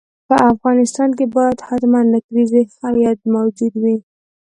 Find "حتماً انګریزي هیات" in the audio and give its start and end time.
1.67-3.19